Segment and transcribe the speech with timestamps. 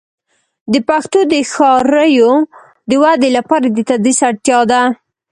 [0.71, 2.31] د پښتو د ښاریو
[2.89, 4.81] د ودې لپاره د تدریس اړتیا ده.